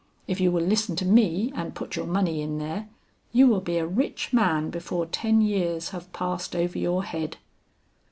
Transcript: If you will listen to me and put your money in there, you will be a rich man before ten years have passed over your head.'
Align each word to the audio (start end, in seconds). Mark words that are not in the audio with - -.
If 0.27 0.39
you 0.41 0.51
will 0.51 0.63
listen 0.65 0.95
to 0.95 1.05
me 1.05 1.51
and 1.55 1.75
put 1.75 1.95
your 1.95 2.07
money 2.07 2.41
in 2.41 2.57
there, 2.57 2.89
you 3.31 3.45
will 3.45 3.61
be 3.61 3.77
a 3.77 3.85
rich 3.85 4.33
man 4.33 4.71
before 4.71 5.05
ten 5.05 5.41
years 5.41 5.89
have 5.89 6.11
passed 6.11 6.55
over 6.55 6.79
your 6.79 7.03
head.' 7.03 7.37